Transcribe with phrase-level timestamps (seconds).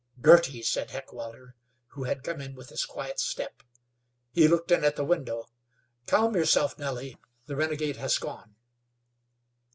[0.19, 1.53] "Girty!" said Heckewelder,
[1.89, 3.61] who had come in with his quiet step.
[4.31, 5.47] "He looked in at the window.
[6.07, 7.17] Calm yourself, Nellie.
[7.45, 8.55] The renegade has gone."